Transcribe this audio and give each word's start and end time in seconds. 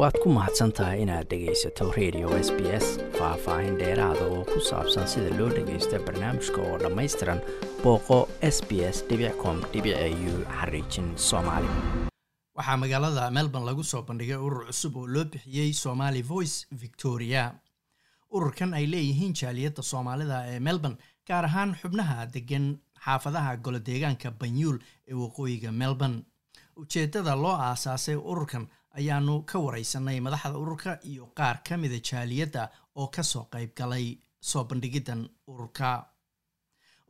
waad 0.00 0.16
ku 0.22 0.28
mahadsan 0.36 0.72
tahay 0.76 1.02
inaad 1.04 1.26
dhegaysato 1.30 1.84
radio 1.98 2.28
s 2.46 2.48
b 2.56 2.60
s 2.84 2.86
faah-faahin 3.18 3.74
dheeraada 3.80 4.24
oo 4.34 4.42
ku 4.52 4.58
saabsan 4.70 5.06
sida 5.12 5.30
loo 5.38 5.48
dhagaysto 5.56 5.96
barnaamijka 6.06 6.60
oo 6.68 6.76
dhammaystiran 6.82 7.40
booqo 7.82 8.18
s 8.54 8.56
b 8.68 8.70
s 8.94 8.98
com 9.42 9.56
u 9.60 10.32
xariijin 10.58 11.08
soomaali. 11.28 11.68
Waxaa 12.56 12.76
magaalada 12.82 13.30
melbourne 13.30 13.66
lagu 13.70 13.84
soo 13.84 14.02
bandhigay 14.08 14.36
urur 14.46 14.66
cusub 14.70 14.96
oo 14.96 15.06
loo 15.06 15.24
bixiyey 15.24 15.72
somali 15.72 16.22
voice 16.22 16.56
victoria. 16.82 17.44
Ururkan 18.32 18.74
ay 18.74 18.86
leeyihiin 18.92 19.34
jaaliyadda 19.40 19.82
soomaalida 19.82 20.38
ee 20.52 20.60
melbourne 20.60 20.96
gaar 21.28 21.44
ahaan 21.44 21.76
xubnaha 21.82 22.26
degan 22.34 22.66
xaafadaha 23.04 23.56
golodeegaanka 23.64 24.30
banyuul 24.40 24.78
ee 25.10 25.14
waqooyiga 25.14 25.72
melbourne. 25.72 26.18
Ujeeddada 26.76 27.34
loo 27.36 27.56
aasaasay 27.68 28.16
ururkan 28.16 28.64
ayaanu 28.98 29.42
ka 29.50 29.58
wareysanay 29.58 30.20
madaxda 30.20 30.58
ururka 30.58 30.98
iyo 31.04 31.24
qaar 31.38 31.62
ka 31.68 31.76
mida 31.76 31.98
jaaliyadda 32.08 32.68
oo 32.96 33.06
ka 33.08 33.22
soo 33.22 33.44
qayb 33.52 33.70
galay 33.78 34.18
soo 34.40 34.64
bandhigiddan 34.64 35.28
ururka. 35.48 36.06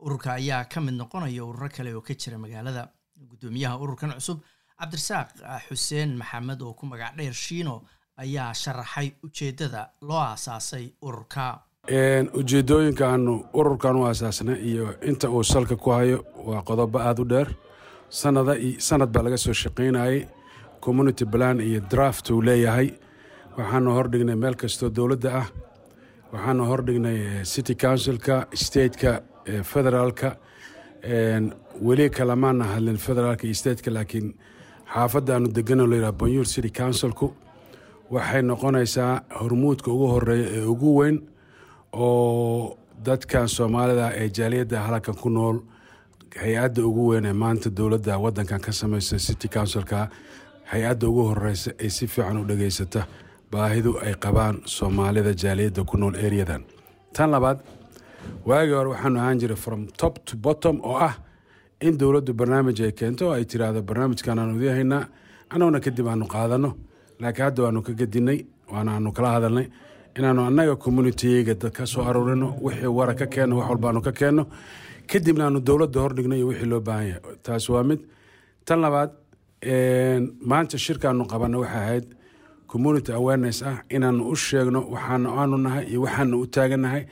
Ururka 0.05 0.33
ayaa 0.33 0.65
ka 0.65 0.81
mid 0.81 0.93
noqonaya 0.93 1.43
ururo 1.45 1.69
kale 1.69 1.93
oo 1.95 2.01
ka 2.01 2.13
jira 2.13 2.37
magaalada. 2.37 2.89
Guddoomiyaha 3.29 3.77
ururkan 3.83 4.13
cusub 4.17 4.39
cabdirasaaq 4.79 5.29
xuseen 5.69 6.17
maxamed 6.17 6.61
oo 6.61 6.73
ku 6.73 6.85
magac 6.85 7.15
dheer 7.17 7.33
shiino 7.33 7.81
ayaa 8.17 8.53
sharaxay 8.53 9.11
ujeeddada 9.23 9.89
loo 10.01 10.17
aasaasay 10.19 10.85
ururka. 11.01 11.59
Ujeedooyinka 12.39 13.05
aanu 13.11 13.33
ururkan 13.53 13.95
u 13.95 14.05
aasaasnay 14.05 14.57
iyo 14.69 14.85
inta 15.09 15.29
uu 15.29 15.43
salka 15.43 15.75
ku 15.75 15.89
hayo 15.91 16.25
waa 16.45 16.61
qodobo 16.61 16.99
aada 16.99 17.21
u 17.21 17.25
dheer. 17.25 17.49
Sanada 18.09 18.53
sanad 18.79 19.09
baa 19.13 19.23
laga 19.23 19.37
soo 19.37 19.53
shaqaynayay 19.53 20.27
community 20.85 21.25
plan 21.25 21.59
iyo 21.59 21.79
draft 21.91 22.29
uu 22.31 22.41
leeyahay. 22.41 22.89
Waxaanu 23.57 23.89
hordhignay 23.97 24.35
meel 24.43 24.55
kastoo 24.61 24.89
dowladda 24.97 25.29
ah. 25.41 25.47
Waxaanu 26.33 26.63
hordhignay 26.69 27.17
city 27.53 27.75
councilka 27.83 28.35
stateka 28.63 29.11
federaalka. 29.71 30.29
Weli 31.81 32.09
kalamaana 32.09 32.63
hadlin 32.73 32.97
federaalka 32.97 33.43
iyo 33.47 33.53
stateka 33.61 33.91
laakiin 33.95 34.27
xaafadda 34.93 35.33
aanu 35.35 35.47
deganoo 35.57 35.87
layidhaha 35.91 36.11
banyuur 36.21 36.45
city 36.53 36.69
councilku. 36.79 37.27
Waxay 38.11 38.41
noqonaysaa 38.41 39.13
hormuudka 39.41 39.89
ugu 39.91 40.07
horreeya 40.13 40.47
ee 40.57 40.65
ugu 40.73 40.89
weyn 40.99 41.17
oo 41.93 42.77
dadkan 43.05 43.47
soomaalida 43.55 44.07
ee 44.21 44.27
jaaliyadda 44.37 44.79
halkan 44.87 45.15
ku 45.21 45.29
nool 45.29 45.57
hay'adda 46.43 46.81
ugu 46.89 47.03
weyn 47.11 47.25
ee 47.25 47.33
maanta 47.43 47.69
dowladda 47.77 48.13
wadankan 48.23 48.59
ka 48.65 48.71
samaysa 48.71 49.19
city 49.27 49.47
councilka 49.55 49.99
hay'adda 50.71 51.05
ugu 51.09 51.23
horeysa 51.29 51.71
ee 51.85 51.89
si 51.97 52.05
fiican 52.13 52.37
u 52.37 52.45
dhageysata 52.49 53.01
baahidu 53.53 53.91
ay 54.05 54.13
qabaan 54.25 54.55
soomaalida 54.75 55.33
jaaliyadda 55.43 55.81
ku 55.89 55.95
nool 56.01 56.15
ereyadan 56.25 56.63
tan 57.15 57.29
labaad 57.35 57.59
waagii 58.49 58.73
hore 58.77 58.89
waxaanu 58.93 59.17
ahaan 59.21 59.39
jiray 59.41 59.55
from 59.65 59.81
top 60.01 60.15
to 60.27 60.33
bottom 60.45 60.77
oo 60.91 60.97
ah 61.07 61.15
in 61.87 61.97
dowladdu 62.01 62.33
barnaamij 62.39 62.79
ay 62.87 62.91
keento 62.99 63.23
oo 63.29 63.33
ay 63.37 63.45
tiraahdo 63.51 63.81
barnaamijkan 63.89 64.39
aanu 64.41 64.53
udihaynaa 64.59 65.03
annaguna 65.53 65.79
kadib 65.85 66.07
aanu 66.11 66.25
qaadano. 66.33 66.69
Laakiin 67.21 67.45
hadda 67.45 67.61
waanu 67.65 67.79
ka 67.87 67.91
gedinay 68.01 68.39
waana 68.73 68.91
aanu 68.95 69.09
kala 69.17 69.29
hadalnay. 69.35 69.65
Inaanu 70.17 70.41
annaga 70.49 70.75
communitiyga 70.83 71.53
dad 71.61 71.73
ka 71.77 71.83
soo 71.91 72.03
aruurino 72.09 72.47
wixii 72.65 72.87
wara 72.97 73.13
ka 73.19 73.25
keenno 73.33 73.55
wax 73.59 73.67
walbaanu 73.69 73.99
ka 74.07 74.11
keenno 74.19 74.43
kadibna 75.11 75.43
aanu 75.47 75.59
dowladda 75.67 75.99
hordhigno 76.03 76.35
iyo 76.39 76.47
wixii 76.51 76.69
loo 76.71 76.79
baahan 76.87 77.07
yahay. 77.11 77.35
Taas 77.45 77.65
waa 77.73 77.83
mid. 77.89 77.99
Tan 78.65 78.79
labaad 78.85 79.11
maanta 79.65 80.77
shirkaanu 80.77 81.25
qabanno 81.31 81.59
waxay 81.59 81.77
ahayd 81.81 82.05
community 82.67 83.11
awareness 83.11 83.61
ah 83.63 83.83
inaanu 83.89 84.29
u 84.29 84.35
sheegno 84.35 84.81
waxaanu 84.93 85.29
aanu 85.39 85.57
nahay 85.57 85.85
iyo 85.91 86.01
waxaanu 86.01 86.39
u 86.41 86.45
taagannahay 86.47 87.03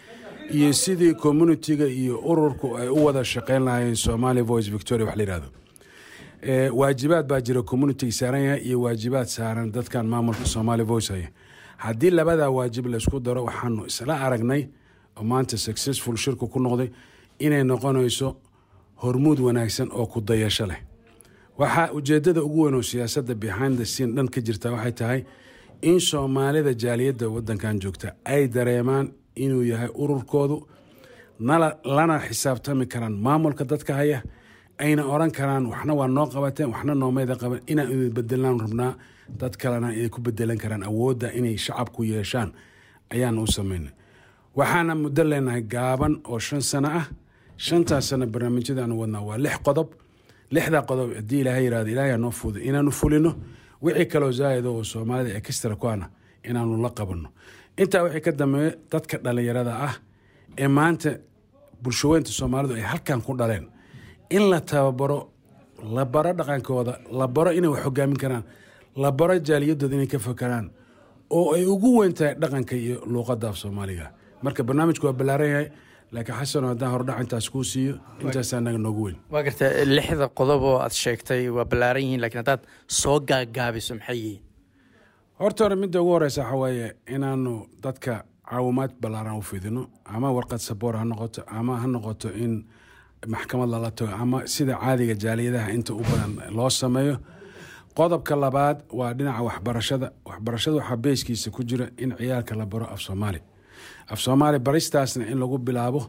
iyo 0.51 0.73
sidii 0.73 1.13
communitiga 1.13 1.85
iyo 1.87 2.17
ururku 2.25 2.77
ay 2.77 2.87
u 2.89 3.05
wada 3.05 3.23
shaqayn 3.23 3.63
lahaayeen 3.63 3.95
somali 3.95 4.41
voice 4.41 4.69
victoria 4.71 5.05
wax 5.05 5.15
la 5.17 5.23
yihahdo 5.23 5.47
waajibaad 6.79 7.27
baa 7.27 7.41
jira 7.41 7.61
communitiga 7.61 8.11
saaran 8.11 8.41
yahay 8.43 8.61
iyo 8.67 8.81
waajibaad 8.81 9.27
saaran 9.27 9.71
dadkan 9.71 10.07
maamulka 10.07 10.45
somali 10.45 10.83
voice 10.83 11.13
haya. 11.13 11.29
Haddii 11.77 12.09
labadaa 12.09 12.49
waajib 12.49 12.85
laysku 12.87 13.19
daro 13.19 13.43
waxaanu 13.43 13.85
isla 13.85 14.13
aragnay 14.25 14.67
oo 15.17 15.23
maanta 15.23 15.57
successful 15.57 16.15
shirku 16.17 16.47
ku 16.47 16.59
noqday 16.59 16.89
inay 17.39 17.63
noqonayso 17.63 18.35
hormuud 18.95 19.39
wanaagsan 19.39 19.89
oo 19.91 20.05
ku 20.05 20.21
dayasho 20.21 20.65
leh 20.65 20.79
waxaa 21.59 21.91
ujeedada 21.97 22.41
ugu 22.47 22.61
weyn 22.63 22.75
oo 22.75 22.81
siyaasadda 22.91 23.35
behind 23.45 23.73
the 23.81 23.85
scene 23.93 24.11
dhan 24.15 24.27
ka 24.33 24.39
jirta 24.47 24.67
waxay 24.75 24.91
tahay 24.99 25.19
in 25.89 25.97
soomaalida 26.09 26.73
jaaliyadda 26.83 27.25
wadankan 27.35 27.75
joogta 27.83 28.09
ay 28.33 28.41
dareemaan 28.55 29.05
inuu 29.43 29.63
yahay 29.71 29.89
ururkoodu 30.03 30.57
lana 31.97 32.15
xisaabtami 32.27 32.85
karaan 32.93 33.13
maamulka 33.25 33.63
dadka 33.71 33.93
haya 33.99 34.19
ayna 34.83 35.03
oran 35.13 35.31
karaan 35.37 35.65
waxna 35.71 35.93
waa 35.99 36.07
noo 36.15 36.27
qabateen 36.33 36.69
waxna 36.73 36.93
noomayda 37.01 37.35
qaban 37.41 37.59
inaan 37.71 38.11
bedelaan 38.17 38.57
rabnaa 38.63 38.91
dad 39.41 39.53
kalena 39.61 39.87
ay 40.01 40.09
ku 40.13 40.19
bedelan 40.25 40.57
karaan 40.63 40.83
awoodda 40.89 41.27
inay 41.37 41.55
shacabku 41.65 42.01
yeeshaan 42.11 42.49
ayaana 43.13 43.39
u 43.41 43.47
samaynay 43.57 43.93
waxaana 44.59 44.93
muddo 45.01 45.23
leenahay 45.31 45.61
gaaban 45.73 46.13
oo 46.31 46.39
shan 46.47 46.61
sano 46.71 46.87
ah. 46.99 47.07
Shantaas 47.65 48.05
sano 48.09 48.25
barnaamijyadaanu 48.33 48.93
wadnaa 49.01 49.21
waa 49.27 49.37
lix 49.45 49.57
qodob 49.67 49.87
lixdaa 50.51 50.81
qodob 50.89 51.09
haddii 51.19 51.39
ilaahay 51.43 51.63
yiraahdo 51.65 51.89
ilaahay 51.93 52.17
noo 52.17 52.31
fuuday 52.39 52.61
inaanu 52.69 52.91
fulino 52.91 53.31
wixii 53.83 54.05
kaloo 54.13 54.31
zaa'ida 54.39 54.69
oo 54.69 54.83
soomaalida 54.83 55.37
extra 55.39 55.75
ku 55.75 55.87
ana 55.87 56.05
inaanu 56.49 56.81
la 56.83 56.89
qabanno 56.89 57.29
intaa 57.81 58.01
wixii 58.05 58.21
ka 58.25 58.31
dambeeya 58.31 58.71
dadka 58.91 59.15
dhallinyarada 59.23 59.73
ah 59.87 59.93
ee 60.57 60.67
maanta 60.77 61.09
bulshaweynta 61.83 62.31
soomaalidu 62.39 62.73
ay 62.75 62.81
halkan 62.91 63.21
ku 63.21 63.33
dhaleen 63.39 63.65
in 64.29 64.43
la 64.51 64.59
tababaro 64.61 65.19
la 65.95 66.03
baro 66.05 66.31
dhaqankooda 66.39 66.93
la 67.19 67.27
baro 67.27 67.51
inay 67.57 67.69
wax 67.73 67.81
hogaamin 67.87 68.17
karaan 68.23 68.43
la 69.03 69.11
baro 69.11 69.35
jaaliyadooda 69.47 69.95
inay 69.97 70.07
ka 70.13 70.19
fakaraan 70.19 70.65
oo 71.37 71.53
ay 71.55 71.65
ugu 71.65 71.89
weyn 71.99 72.13
tahay 72.13 72.33
dhaqanka 72.41 72.75
iyo 72.75 72.97
luuqadda 73.05 73.47
af 73.49 73.57
soomaaliga. 73.57 74.05
Marka 74.43 74.63
barnaamijku 74.67 75.05
waa 75.07 75.13
ballaaran 75.19 75.49
yahay 75.53 75.67
laakiin 76.11 76.37
xasano 76.39 76.67
haddaan 76.71 76.91
hordhac 76.93 77.19
intaas 77.23 77.47
kuu 77.53 77.63
siiyo 77.63 77.93
intaas 78.23 78.53
anaga 78.53 78.77
noogu 78.77 79.03
weyn. 79.05 79.17
Waa 79.33 79.43
garta 79.43 79.65
lixda 79.95 80.27
qodob 80.39 80.61
oo 80.63 80.77
aad 80.83 80.91
sheegtay 81.03 81.49
waa 81.55 81.65
ballaaran 81.71 82.03
yihiin 82.03 82.21
lakiin 82.21 82.39
haddaad 82.41 82.61
soo 82.87 83.19
gaagaabiso 83.29 83.93
maxay 83.95 84.17
yihiin? 84.23 84.41
Horta 85.39 85.63
hore 85.63 85.75
midda 85.75 86.01
ugu 86.01 86.11
horeysa 86.15 86.41
waxaa 86.41 86.57
waaye 86.61 86.87
inaanu 87.15 87.53
dadka 87.83 88.13
caawimaad 88.49 88.91
ballaaran 89.01 89.37
u 89.37 89.41
fidino 89.41 89.81
ama 90.05 90.27
warqad 90.37 90.59
saboor 90.67 90.95
ha 90.99 91.03
noqoto 91.05 91.41
ama 91.59 91.73
ha 91.81 91.87
noqoto 91.87 92.29
in 92.43 92.53
maxkamad 93.33 93.69
lala 93.69 93.91
tago 93.91 94.11
ama 94.23 94.37
sida 94.53 94.73
caadiga 94.81 95.15
jaaliyadaha 95.23 95.69
inta 95.77 95.93
u 95.93 96.01
badan 96.09 96.31
loo 96.57 96.69
sameeyo. 96.69 97.15
Qodobka 97.97 98.35
labaad 98.43 98.77
waa 98.99 99.13
dhinaca 99.17 99.41
waxbarashada. 99.47 100.07
Waxbarashada 100.29 100.75
waxaa 100.79 100.97
beeskiisa 101.03 101.51
ku 101.51 101.61
jira 101.63 101.87
in 101.97 102.11
ciyaalka 102.17 102.55
la 102.55 102.65
baro 102.65 102.85
af 102.93 102.99
soomaali 103.01 103.39
af 104.11 104.19
soomaali 104.19 104.59
baristaasna 104.59 105.25
in 105.31 105.37
lagu 105.39 105.57
bilaabo. 105.57 106.01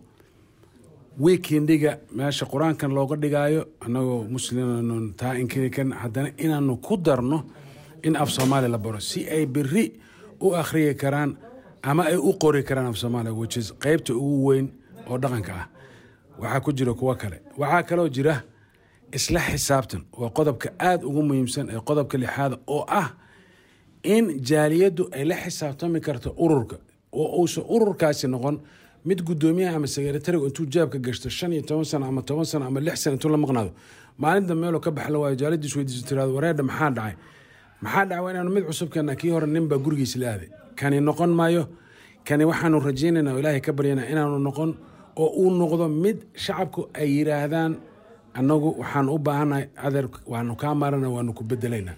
Wiikendiga 1.20 1.98
meesha 2.16 2.46
qur'aankan 2.46 2.90
looga 2.94 3.16
dhigaayo 3.16 3.62
annagoo 3.84 4.24
muslim 4.30 5.12
taa 5.16 5.34
inkiri 5.34 5.70
haddana 6.02 6.30
inaanu 6.38 6.76
ku 6.80 6.96
darno 6.96 7.44
in 8.02 8.16
af 8.16 8.30
soomaali 8.30 8.68
la 8.68 8.78
baro 8.78 9.00
si 9.00 9.28
ay 9.28 9.46
beri 9.46 9.92
u 10.40 10.54
akhriyi 10.54 10.94
karaan 10.94 11.36
ama 11.82 12.02
ay 12.04 12.16
u 12.16 12.32
qori 12.42 12.62
karaan 12.62 12.86
af 12.86 12.96
soomaaliya 12.96 13.32
whichis 13.34 13.72
qeybta 13.82 14.12
ugu 14.14 14.46
weyn 14.48 14.66
oo 15.10 15.18
dhaqanka 15.18 15.52
ah. 15.52 15.66
Waxaa 16.40 16.60
ku 16.60 16.72
jira 16.72 16.94
kuwo 16.94 17.14
kale. 17.14 17.40
Waxaa 17.58 17.82
kaloo 17.82 18.08
jira 18.08 18.42
isla 19.12 19.40
xisaabtan 19.40 20.02
waa 20.12 20.30
qodobka 20.30 20.68
aada 20.78 21.04
ugu 21.06 21.22
muhiimsan 21.22 21.68
ee 21.70 21.80
qodobka 21.88 22.16
lixaada 22.18 22.56
oo 22.66 22.84
ah 22.88 23.08
in 24.02 24.40
jaaliyaddu 24.48 25.08
ay 25.12 25.24
la 25.24 25.34
xisaabtami 25.36 26.00
karto 26.00 26.32
ururka 26.38 26.76
oo 27.12 27.40
uusan 27.42 27.64
ururkaasi 27.74 28.26
noqon. 28.28 28.56
Mid 29.04 29.18
guddoomiyaha 29.28 29.76
ama 29.76 29.86
sekretariga 29.86 30.46
intuu 30.48 30.66
jaabka 30.74 30.98
gashto 30.98 31.28
shan 31.28 31.52
iyo 31.52 31.62
toban 31.62 31.84
sano 31.84 32.04
ama 32.06 32.22
toban 32.22 32.44
sano 32.44 32.64
ama 32.66 32.80
lix 32.80 32.96
sano 33.02 33.14
intuu 33.16 33.30
la 33.30 33.36
maqnaado. 33.44 33.70
Maalinta 34.18 34.54
meeloo 34.54 34.80
ka 34.80 34.90
baxla 34.90 35.18
waayo 35.22 35.36
jaaliyaddiis 35.40 35.74
weydiiso 35.76 36.02
tiraado 36.08 36.32
wareedha 36.36 36.62
maxaa 36.62 36.90
dhacay? 36.96 37.14
Maxaa 37.82 38.04
dhacwa 38.10 38.28
inaanu 38.32 38.50
mid 38.54 38.64
cusub 38.68 38.88
keenna? 38.92 39.16
Kii 39.16 39.30
hore 39.34 39.46
ninbaa 39.46 39.78
gurigiis 39.84 40.16
la 40.20 40.26
aaday. 40.34 40.48
Kani 40.78 41.00
noqon 41.00 41.30
maayo? 41.38 41.62
Kani 42.28 42.44
waxaanu 42.50 42.76
rajaynaynaa 42.86 43.32
oo 43.34 43.38
ilaahay 43.40 43.60
ka 43.66 43.72
baryanaa 43.72 44.04
inaanu 44.12 44.38
noqon 44.38 44.70
oo 45.16 45.28
uu 45.42 45.50
noqdo 45.60 45.88
mid 45.88 46.18
shacabku 46.44 46.80
ay 47.00 47.08
yiraahdaan 47.16 47.72
annagu 48.38 48.68
waxaan 48.80 49.08
u 49.08 49.16
baahannahay 49.26 49.64
adeer 49.86 50.06
waanu 50.32 50.52
kaa 50.62 50.74
maarana 50.80 51.08
waanu 51.14 51.32
ku 51.38 51.42
bedelaynaa 51.50 51.96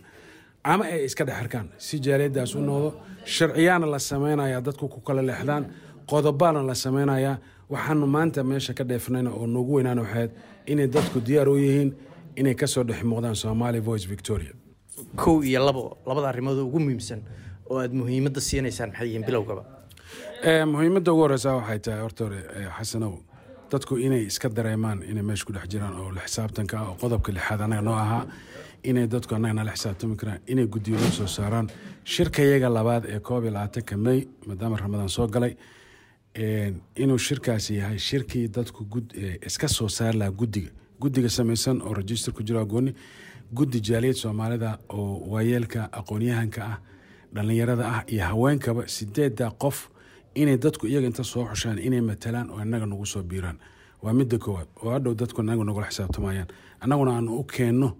ama 0.65 0.85
ay 0.85 1.05
iska 1.09 1.25
dhex 1.25 1.37
arkaan 1.43 1.67
si 1.79 1.95
jaaliyaddaas 2.07 2.55
u 2.55 2.61
noqdo 2.69 2.89
sharciyaana 3.25 3.87
la 3.95 3.99
samaynayaa 3.99 4.61
dadku 4.67 4.89
ku 4.89 5.01
kala 5.01 5.23
leexdaan 5.23 5.65
qodobaana 6.11 6.61
la 6.71 6.75
samaynayaa 6.85 7.37
waxaanu 7.73 8.07
maanta 8.15 8.41
meesha 8.51 8.73
ka 8.79 8.85
dheefnayna 8.91 9.31
oo 9.39 9.47
noogu 9.47 9.73
weynaana 9.77 10.03
waxayd 10.07 10.31
inay 10.73 10.87
dadku 10.97 11.19
diyaar 11.27 11.49
u 11.49 11.57
yihiin 11.65 11.91
inay 12.41 12.55
ka 12.55 12.67
soo 12.67 12.85
dhex 12.85 13.01
muuqdaan 13.11 13.35
somali 13.37 13.81
voice 13.81 14.07
victoria. 14.09 14.53
Kow 15.17 15.43
iyo 15.43 15.61
labo 15.67 15.83
labada 16.07 16.29
arrimood 16.29 16.59
ugu 16.59 16.79
muhiimsan 16.81 17.21
oo 17.71 17.79
aada 17.83 17.95
muhiimadda 17.95 18.41
siinaysaan 18.41 18.91
maxay 18.91 19.07
yihiin 19.09 19.25
bilowgaba? 19.29 19.63
Muhiimadda 20.73 21.11
ugu 21.13 21.23
horeysa 21.25 21.51
waxay 21.59 21.79
tahay 21.79 22.01
horta 22.05 22.25
hore 22.25 22.41
xasanow 22.79 23.15
dadku 23.73 23.97
inay 24.07 24.23
iska 24.31 24.49
dareemaan 24.49 25.03
inay 25.11 25.23
meesha 25.23 25.45
ku 25.47 25.53
dhex 25.53 25.67
jiraan 25.73 25.95
oo 26.01 26.11
la 26.17 26.21
xisaabtanka 26.27 26.75
ah 26.81 26.89
oo 26.91 26.95
qodobka 27.03 27.31
lixaad 27.37 27.61
annaga 27.65 27.83
noo 27.83 27.95
ahaa 28.05 28.25
inay 28.83 29.07
dadku 29.07 29.35
annaga 29.35 29.55
nala 29.55 29.73
xisaabtami 29.77 30.17
karaan 30.17 30.41
inay 30.47 30.67
guddiyo 30.67 30.99
noo 31.01 31.11
soo 31.11 31.27
saaraan. 31.27 31.69
Shirkayaga 32.05 32.69
labaad 32.69 33.05
ee 33.09 33.21
koob 33.21 33.45
iyo 33.45 33.53
labaatanka 33.53 33.97
may 33.97 34.27
maadaama 34.47 34.77
ramadaan 34.77 35.09
soo 35.09 35.27
galay 35.29 35.55
inuu 36.97 37.19
shirkaasi 37.19 37.77
yahay 37.77 37.99
shirkii 37.99 38.49
dadku 38.49 38.87
iska 39.47 39.69
soo 39.69 39.89
saari 39.89 40.19
lahaa 40.19 40.33
guddiga. 40.33 40.71
Guddiga 41.01 41.29
samaysan 41.29 41.83
oo 41.83 41.95
register 41.95 42.35
ku 42.35 42.43
jiro 42.43 42.61
agooni 42.61 42.95
guddi 43.55 43.81
jaaliyad 43.81 44.17
soomaalida 44.17 44.79
oo 44.89 45.19
waayeelka 45.31 45.89
aqoonyahanka 45.93 46.65
ah 46.65 46.79
dhallinyarada 47.35 47.85
ah 47.89 48.05
iyo 48.07 48.25
haweenkaba 48.25 48.89
sideedda 48.89 49.51
qof 49.51 49.89
inay 50.35 50.57
dadku 50.59 50.87
iyaga 50.87 51.07
inta 51.07 51.25
soo 51.25 51.45
xushaan 51.47 51.79
inay 51.79 52.01
matalaan 52.01 52.51
oo 52.51 52.63
inaga 52.63 52.87
nagu 52.87 53.07
soo 53.07 53.23
biiraan. 53.23 53.59
Waa 54.03 54.13
midda 54.13 54.39
koowaad. 54.39 54.69
Oo 54.83 54.91
hadhow 54.91 55.15
dadku 55.15 55.43
inaga 55.43 55.65
nagula 55.65 55.87
xisaabtamayaan 55.87 56.49
annaguna 56.81 57.11
aanu 57.17 57.37
u 57.39 57.45
keenno 57.45 57.97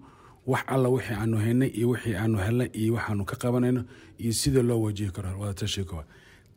wax 0.51 0.63
alla 0.73 0.87
wixii 0.95 1.15
aanu 1.21 1.37
haynay 1.43 1.69
iyo 1.77 1.87
wixii 1.93 2.15
aanu 2.21 2.37
helnay 2.45 2.69
iyo 2.81 2.91
waxaanu 2.97 3.23
ka 3.29 3.35
qabanayno 3.43 3.81
iyo 4.21 4.33
sida 4.41 4.61
loo 4.69 4.79
wajihi 4.85 5.11
karo. 5.15 5.29
Wadatashiga 5.41 5.85
koowaad 5.89 6.07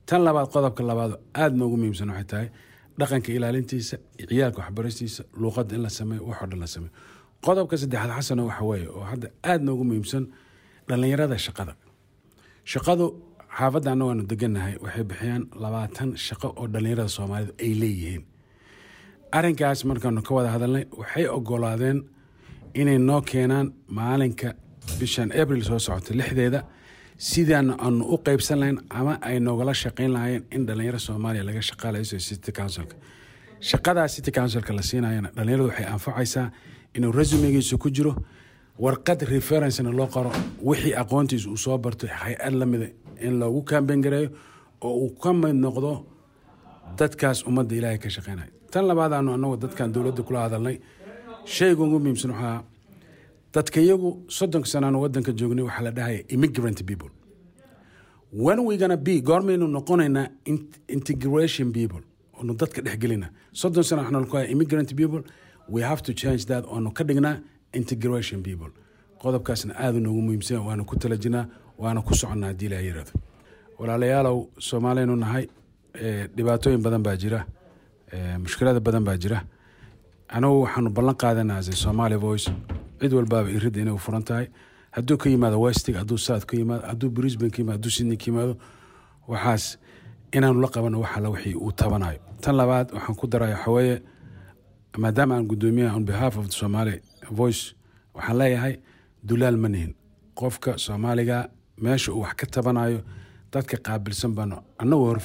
tan 0.09 0.21
labaad 0.27 0.49
qodobka 0.55 0.83
labaad 0.91 1.12
aada 1.41 1.55
noogu 1.61 1.77
muhiimsan 1.81 2.09
waxay 2.11 2.25
tahay 2.31 2.49
dhaqanka 2.99 3.29
ilaalintiisa 3.37 3.97
ciyaalka 4.29 4.59
waxbaristiisa 4.62 5.23
luuqadda 5.41 5.73
in 5.77 5.83
la 5.87 5.91
sameeyo 5.99 6.23
waxoo 6.31 6.47
dhan 6.50 6.61
la 6.61 6.67
sameeyo. 6.75 6.93
Qodobka 7.47 7.75
saddexaad 7.83 8.11
xasano 8.19 8.43
waxa 8.50 8.65
weeye 8.69 8.88
oo 8.97 9.05
hadda 9.11 9.29
aada 9.50 9.62
noogu 9.67 9.85
muhiimsan 9.88 10.25
dhallinyarada 10.88 11.37
shaqada. 11.47 11.73
Shaqadu 12.73 13.06
xaafadda 13.59 13.88
annago 13.93 14.11
aanu 14.12 14.25
degannahay 14.33 14.75
waxay 14.85 15.05
bixiyaan 15.11 15.43
labaatan 15.62 16.09
shaqo 16.27 16.49
oo 16.61 16.65
dhallinyarada 16.73 17.09
soomaalidu 17.17 17.53
ay 17.65 17.73
leeyihiin. 17.83 18.23
Arrinkaas 19.37 19.81
markaanu 19.91 20.21
ka 20.27 20.33
wada 20.37 20.49
hadalnay 20.55 20.85
waxay 21.00 21.27
ogolaadeen 21.38 21.99
inay 22.81 22.99
noo 23.08 23.20
keenaan 23.31 23.67
maalinka 23.99 24.49
bishan 24.99 25.28
abril 25.40 25.62
soo 25.69 25.78
socota 25.87 26.12
lixdeeda 26.19 26.61
sidaan 27.28 27.69
aanu 27.84 28.05
u 28.14 28.17
qeybsan 28.26 28.58
lahayn 28.61 28.78
ama 29.00 29.14
ay 29.28 29.37
noogala 29.46 29.73
shaqayn 29.82 30.11
lahaayeen 30.17 30.44
in 30.56 30.62
dhallinyaro 30.69 30.99
soomaaliya 31.06 31.44
laga 31.49 31.62
shaqaalayso 31.69 32.19
city 32.28 32.52
councilka. 32.58 32.96
Shaqadaa 33.70 34.08
city 34.14 34.31
councilka 34.38 34.73
la 34.78 34.82
siinayana 34.88 35.28
dhallinyaradu 35.37 35.69
waxay 35.70 35.87
anfacaysaa 35.94 36.46
inuu 36.96 37.12
resumegiisa 37.20 37.76
ku 37.82 37.88
jiro 37.96 38.12
warqad 38.84 39.20
referencena 39.34 39.90
loo 39.99 40.06
qoro 40.14 40.31
wixii 40.69 40.94
aqoontiisa 41.02 41.46
uu 41.50 41.56
soo 41.64 41.78
barto 41.84 42.06
hay'ad 42.20 42.55
lamida 42.61 42.88
in 43.26 43.34
loogu 43.40 43.61
kambeyn 43.70 44.02
oo 44.87 44.94
uu 45.05 45.11
ka 45.23 45.31
mid 45.32 45.56
noqdo 45.64 45.93
dadkaas 46.99 47.38
ummadda 47.49 47.75
ilaahay 47.78 47.99
ka 48.05 48.08
shaqeynaya. 48.17 48.50
Tan 48.73 48.84
labaad 48.88 49.12
aanu 49.17 49.31
anagu 49.37 49.56
dadkan 49.62 49.88
dowladda 49.94 50.23
kula 50.26 50.40
hadalnay 50.44 50.76
shayga 51.55 51.83
ugu 51.85 51.99
muhiimsan 52.01 52.31
waxaa 52.31 52.63
dadka 53.55 53.81
iyagu 53.81 54.11
soddonka 54.37 54.69
sanaanu 54.73 54.99
wadanka 55.03 55.33
joognay 55.39 55.65
waxaa 55.69 55.83
la 55.87 55.91
dhahaya 55.91 56.21
immigrant 56.35 56.85
people. 56.87 57.11
When 58.33 58.59
we 58.67 58.77
gonna 58.77 58.97
be 58.97 59.21
goormaynu 59.21 59.67
noqonaynaa 59.77 60.27
integration 60.97 61.73
people 61.73 62.03
oonu 62.39 62.53
dadka 62.61 62.81
dhexgelina 62.87 63.29
soddon 63.61 63.83
sana 63.89 64.03
waxaa 64.03 64.13
nalaku 64.17 64.37
haya 64.37 64.49
immigrant 64.55 64.91
people 65.01 65.23
we 65.69 65.81
have 65.83 66.03
to 66.03 66.13
change 66.23 66.43
that 66.47 66.65
oonu 66.65 66.91
ka 66.95 67.05
dhignaa 67.05 67.35
integration 67.73 68.43
people. 68.43 68.71
Qodobkaasna 69.23 69.73
aada 69.85 70.01
noogu 70.01 70.23
muhiimsan 70.23 70.59
waana 70.67 70.85
ku 70.85 70.97
tala 70.97 71.17
jirnaa 71.17 71.45
waana 71.79 72.03
ku 72.03 72.15
soconnaa 72.15 72.47
haddii 72.51 72.67
ilaa 72.67 72.81
yiraahdo 72.87 73.13
walaalayaalow 73.79 74.39
soomaaliyanu 74.59 75.17
nahay 75.17 75.45
dhibaatooyin 76.37 76.83
badan 76.83 77.03
baa 77.07 77.17
jira 77.23 77.41
mushkilada 78.43 78.81
badan 78.81 79.05
baa 79.05 79.17
jira 79.17 79.39
anagu 80.28 80.61
waxaanu 80.64 80.90
ballan 80.90 81.14
qaadanaa 81.23 81.62
somaali 81.62 82.17
voice. 82.17 82.50
Cid 83.00 83.12
walbaaba 83.12 83.50
iridda 83.50 83.81
inay 83.81 83.99
furan 83.99 84.23
tahay 84.25 84.46
hadduu 84.90 85.17
ka 85.19 85.28
yimaado 85.31 85.61
westig 85.61 85.94
hadduu 85.96 86.19
south 86.19 86.44
ka 86.46 86.56
yimaado 86.56 86.87
hadduu 86.87 87.11
brisbane 87.11 87.50
ka 87.50 87.58
yimaado 87.58 87.76
hadduu 87.78 87.90
sydney 87.96 88.17
ka 88.17 88.25
yimaado 88.26 88.55
waxaas 89.28 89.78
inaanu 90.32 90.61
la 90.61 90.69
qabano 90.69 91.00
wax 91.00 91.17
wixii 91.17 91.55
uu 91.55 91.73
tabanayo. 91.73 92.19
Tan 92.40 92.56
labaad 92.56 92.93
waxaan 92.93 93.17
ku 93.17 93.26
daraya 93.26 93.56
waxaweeye 93.56 94.02
maadaama 94.99 95.34
aan 95.37 95.46
guddoomiyaha 95.46 95.96
on 95.96 96.05
behalf 96.05 96.37
of 96.38 96.46
the 96.46 96.52
somali 96.52 97.00
voice 97.31 97.75
waxaan 98.14 98.38
leeyahay 98.38 98.75
dulaal 99.23 99.56
ma 99.56 99.69
nihin. 99.69 99.94
Qofka 100.34 100.78
soomaaliga 100.78 101.49
meesha 101.81 102.12
uu 102.12 102.20
wax 102.20 102.34
ka 102.34 102.46
tabanayo 102.46 103.00
dadka 103.52 103.76
qaabilsan 103.76 104.34
baanu 104.34 104.56
annagoo 104.78 105.06
hor 105.06 105.20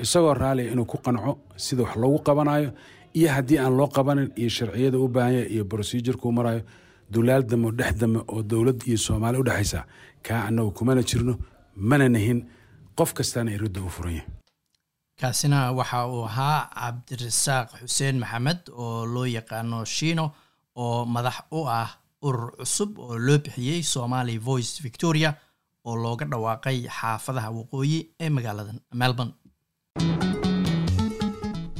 isagoo 0.00 0.34
raaliya 0.34 0.72
inuu 0.72 0.84
ku 0.84 0.98
qanco 0.98 1.38
sida 1.56 1.82
wax 1.82 1.96
loogu 1.96 2.18
qabanayo 2.18 2.72
iyo 3.18 3.28
haddii 3.36 3.58
aan 3.58 3.74
loo 3.78 3.88
qabanin 3.96 4.30
iyo 4.40 4.48
sharciyada 4.56 4.98
u 4.98 5.08
baahanya 5.08 5.44
iyo 5.54 5.64
procedureka 5.64 6.28
u 6.28 6.32
marayo 6.32 6.62
dulaal 7.12 7.42
dame 7.50 7.66
oo 7.66 7.72
dhex 7.78 7.94
dame 8.00 8.18
oo 8.32 8.42
dowlad 8.42 8.78
iyo 8.88 8.98
soomaali 8.98 9.38
u 9.38 9.44
dhexaysa 9.48 9.80
kaa 10.26 10.44
annagu 10.48 10.70
kumana 10.70 11.02
jirno 11.02 11.34
mana 11.76 12.08
nihin 12.08 12.40
qof 12.98 13.12
kastaana 13.14 13.50
iridda 13.56 13.80
u 13.82 13.88
furan 13.88 14.14
yahay. 14.14 14.28
Kaasina 15.20 15.72
waxa 15.72 16.06
uu 16.08 16.24
ahaa 16.24 16.58
cabdirasaaq 16.74 17.68
xuseen 17.80 18.16
maxamed 18.22 18.60
oo 18.82 19.06
loo 19.14 19.26
yaqaano 19.26 19.84
shiino 19.84 20.24
oo 20.76 21.04
madax 21.14 21.36
u 21.58 21.60
ah 21.68 21.90
urur 22.26 22.50
cusub 22.58 22.98
oo 22.98 23.18
loo 23.26 23.38
bixiyey 23.44 23.82
somali 23.82 24.38
voice 24.38 24.82
victoria 24.82 25.30
oo 25.84 25.96
looga 25.96 26.24
dhawaaqay 26.32 26.78
xaafadaha 26.98 27.50
waqooyi 27.58 27.98
ee 28.20 28.28
magaalada 28.36 28.72
melbourne 29.00 29.32